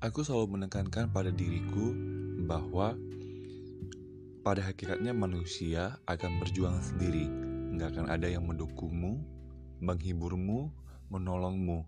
[0.00, 1.96] aku selalu menekankan pada diriku
[2.44, 2.92] bahwa
[4.44, 7.26] pada hakikatnya manusia akan berjuang sendiri.
[7.76, 9.18] Nggak akan ada yang mendukungmu,
[9.82, 10.70] menghiburmu,
[11.10, 11.82] menolongmu.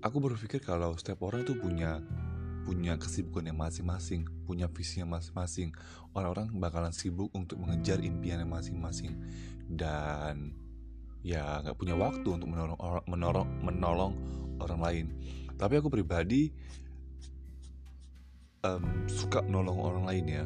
[0.00, 2.00] Aku berpikir kalau setiap orang tuh punya
[2.64, 5.76] punya kesibukan yang masing-masing, punya visi yang masing-masing.
[6.16, 9.12] Orang-orang bakalan sibuk untuk mengejar impian yang masing-masing
[9.68, 10.56] dan
[11.20, 14.12] ya nggak punya waktu untuk menolong menolong menolong
[14.60, 15.06] orang lain.
[15.60, 16.48] Tapi aku pribadi
[18.64, 20.44] um, suka nolong orang lain ya.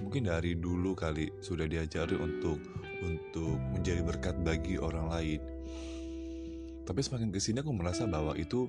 [0.00, 2.60] Mungkin dari dulu kali sudah diajari untuk
[3.04, 5.40] untuk menjadi berkat bagi orang lain.
[6.84, 8.68] Tapi semakin ke sini aku merasa bahwa itu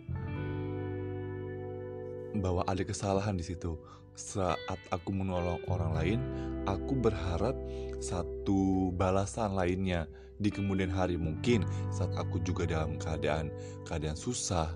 [2.40, 3.80] bahwa ada kesalahan di situ.
[4.16, 6.20] Saat aku menolong orang lain
[6.64, 7.56] aku berharap
[8.00, 10.08] satu balasan lainnya
[10.40, 13.52] di kemudian hari mungkin saat aku juga dalam keadaan
[13.88, 14.72] keadaan susah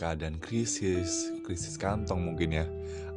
[0.00, 2.66] keadaan krisis krisis kantong mungkin ya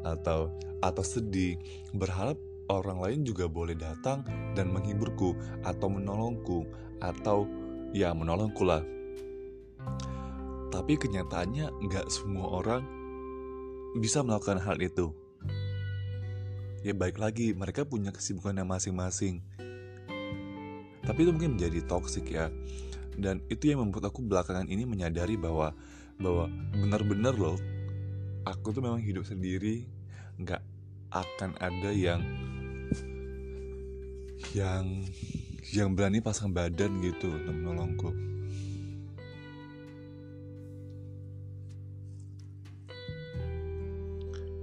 [0.05, 0.53] atau
[0.85, 1.57] atau sedih,
[1.97, 2.37] berharap
[2.69, 4.21] orang lain juga boleh datang
[4.53, 5.33] dan menghiburku
[5.65, 6.69] atau menolongku
[7.01, 7.49] atau
[7.93, 8.85] ya menolongku lah.
[10.69, 12.83] Tapi kenyataannya nggak semua orang
[13.97, 15.09] bisa melakukan hal itu.
[16.85, 19.41] Ya baik lagi, mereka punya kesibukannya masing-masing.
[21.05, 22.49] Tapi itu mungkin menjadi toksik ya.
[23.15, 25.71] Dan itu yang membuat aku belakangan ini menyadari bahwa
[26.19, 27.55] bahwa benar-benar loh
[28.43, 29.85] aku tuh memang hidup sendiri.
[30.41, 30.59] Nggak
[31.13, 32.19] akan ada yang
[34.51, 35.05] yang
[35.73, 38.11] yang berani pasang badan gitu untuk menolongku.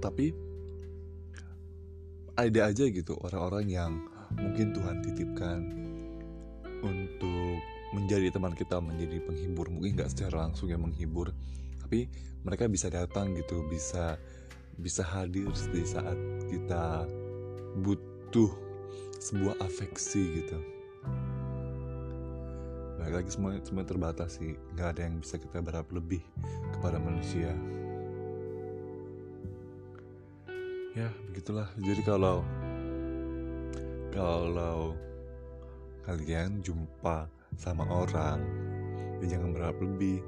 [0.03, 0.35] Tapi
[2.35, 3.91] ada aja gitu orang-orang yang
[4.35, 5.82] mungkin Tuhan titipkan
[6.83, 7.57] untuk
[7.95, 9.71] menjadi teman kita menjadi penghibur.
[9.71, 11.31] Mungkin nggak secara langsung yang menghibur
[11.83, 12.09] tapi
[12.41, 14.17] mereka bisa datang gitu bisa
[14.81, 16.17] bisa hadir di saat
[16.49, 17.05] kita
[17.85, 18.49] butuh
[19.21, 20.57] sebuah afeksi gitu.
[22.97, 24.57] Baik lagi semua semua terbatas sih.
[24.73, 26.25] Nggak ada yang bisa kita berharap lebih
[26.73, 27.53] kepada manusia.
[30.97, 31.69] Ya begitulah.
[31.77, 32.41] Jadi kalau
[34.09, 34.97] kalau
[36.03, 38.39] kalian jumpa sama orang.
[39.23, 40.19] Ya jangan berharap lebih.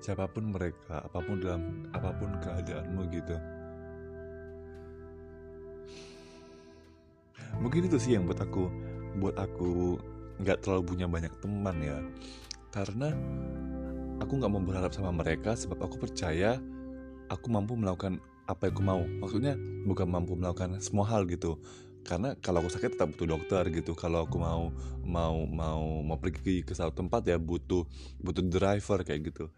[0.00, 3.36] Siapa pun mereka apa pun dalam apa pun keadaanmu gitu.
[7.60, 8.64] Mungkin itu sih yang buat aku
[9.20, 10.00] buat aku
[10.40, 11.98] nggak terlalu punya banyak teman ya.
[12.72, 13.12] Karena
[14.20, 16.56] aku nggak mau berharap sama mereka sebab aku percaya
[17.28, 19.02] aku mampu melakukan apa yang aku mau.
[19.04, 19.54] Maksudnya
[19.84, 21.60] bukan mampu melakukan semua hal gitu
[22.00, 23.92] karena kalau aku sakit tetap butuh dokter gitu.
[23.94, 24.72] Kalau aku mau
[25.04, 27.84] mau mau mau pergi ke satu tempat ya butuh
[28.18, 29.52] butuh driver kayak gitu.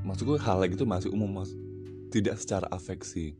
[0.00, 1.52] Maksudku hal gitu masih umum mas.
[2.10, 3.36] Tidak secara afeksi.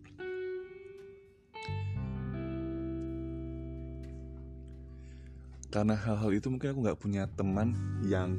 [5.70, 8.34] Karena hal-hal itu mungkin aku nggak punya teman yang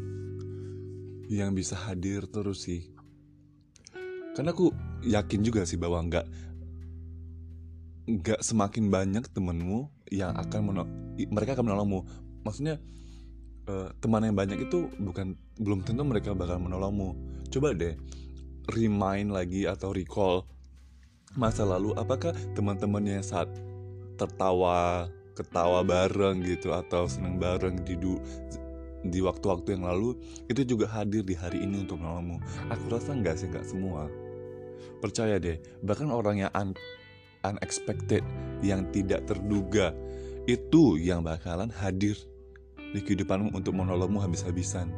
[1.31, 2.91] yang bisa hadir terus sih.
[4.35, 4.75] Karena aku
[5.07, 6.27] yakin juga sih bahwa nggak
[8.19, 10.87] nggak semakin banyak temenmu yang akan menol
[11.31, 11.99] mereka akan menolongmu.
[12.43, 12.81] Maksudnya
[13.71, 17.15] uh, teman yang banyak itu bukan belum tentu mereka bakal menolongmu.
[17.47, 17.95] Coba deh
[18.71, 20.45] remind lagi atau recall
[21.39, 23.47] masa lalu apakah teman-temannya saat
[24.19, 28.19] tertawa ketawa bareng gitu atau seneng bareng di du
[29.01, 30.13] di waktu-waktu yang lalu
[30.45, 32.37] itu juga hadir di hari ini untuk menolongmu.
[32.69, 34.05] Aku rasa enggak sih enggak semua.
[35.01, 36.51] Percaya deh bahkan orang yang
[37.45, 38.21] unexpected
[38.61, 39.93] yang tidak terduga
[40.45, 42.17] itu yang bakalan hadir
[42.91, 44.89] di kehidupanmu untuk menolongmu habis-habisan.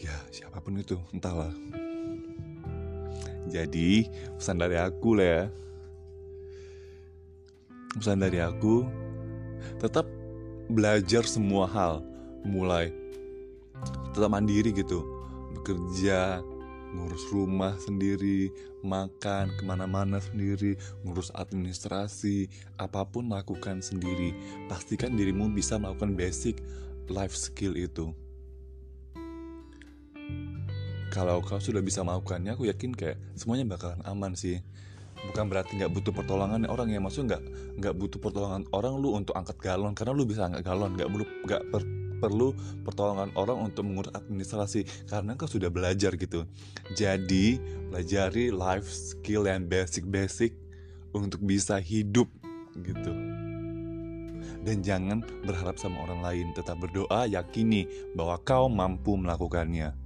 [0.00, 1.52] Ya siapa pun itu entahlah.
[3.50, 4.06] Jadi
[4.38, 5.42] pesan dari aku lah ya
[7.98, 8.86] pesan dari aku
[9.82, 10.06] tetap
[10.70, 12.04] belajar semua hal.
[12.46, 12.92] Mulai
[14.14, 15.04] tetap mandiri gitu.
[15.56, 16.40] Bekerja
[16.94, 18.50] ngurus rumah sendiri,
[18.82, 20.74] makan ke mana-mana sendiri,
[21.06, 24.34] ngurus administrasi, apa pun lakukan sendiri.
[24.66, 26.58] Pastikan dirimu bisa melakukan basic
[27.10, 28.10] life skill itu.
[31.10, 34.62] Kalau kau sudah bisa melakukannya, aku yakin kayak semuanya bakalan aman sih.
[35.20, 37.42] Bukan berarti nggak butuh pertolongan orang yang maksud nggak
[37.76, 41.26] nggak butuh pertolongan orang lu untuk angkat galon karena lu bisa angkat galon nggak perlu
[41.44, 41.82] nggak per,
[42.20, 42.52] perlu
[42.84, 46.44] pertolongan orang untuk mengurus administrasi karena kau sudah belajar gitu.
[46.92, 47.58] Jadi
[47.90, 50.54] pelajari life skill yang basic-basic
[51.16, 52.30] untuk bisa hidup
[52.84, 53.12] gitu.
[54.60, 59.96] Dan jangan berharap sama orang lain, tetap berdoa, yakini bahwa kau mampu melakukannya.